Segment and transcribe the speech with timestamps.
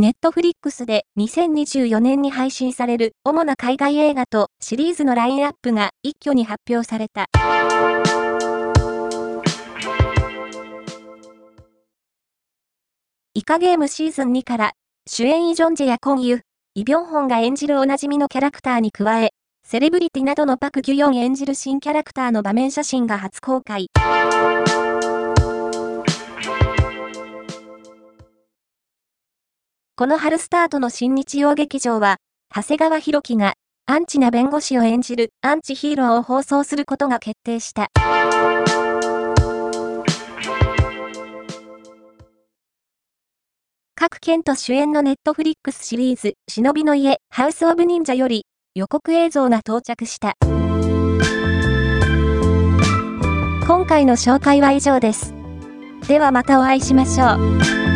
[0.00, 7.26] ネットフリックスで2024年に配信される主な海外映画とシリーズのラインナップが一挙に発表された。
[13.34, 14.72] イカゲームシーズン2から
[15.06, 16.40] 主演イ・ジョンジェやコンユ、
[16.74, 19.32] イ・ビョンホンが演じるおなじみのキャラクターに加え、
[19.66, 23.88] セレブリティなどのパク・ギュヨン演じる新キャラクターの場面写真が初公開。
[30.00, 32.16] この春スタートの新日曜劇場は、
[32.48, 33.52] 長谷川博己が、
[33.84, 37.88] アンチな弁護士を演じるアンチヒーローを放送することが決定した。
[43.94, 50.32] 各県と主演のネットフリックスシリーズ、忍びの家、ハウスオブ忍者より予告映像が到着した。
[53.66, 55.34] 今回の紹介は以上です。
[56.08, 57.89] ではまたお会いしましょう。